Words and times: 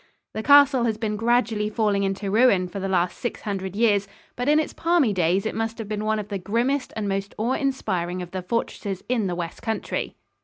The 0.33 0.41
castle 0.41 0.85
has 0.85 0.97
been 0.97 1.15
gradually 1.15 1.69
falling 1.69 2.01
into 2.01 2.31
ruin 2.31 2.67
for 2.67 2.79
the 2.79 2.87
last 2.89 3.19
six 3.19 3.41
hundred 3.41 3.75
years, 3.75 4.07
but 4.35 4.49
in 4.49 4.59
its 4.59 4.73
palmy 4.73 5.13
days 5.13 5.45
it 5.45 5.53
must 5.53 5.77
have 5.77 5.87
been 5.87 6.05
one 6.05 6.17
of 6.17 6.29
the 6.29 6.39
grimmest 6.39 6.91
and 6.95 7.07
most 7.07 7.35
awe 7.37 7.53
inspiring 7.53 8.19
of 8.23 8.31
the 8.31 8.41
fortresses 8.41 9.03
in 9.07 9.27
the 9.27 9.35
west 9.35 9.61
country. 9.61 10.15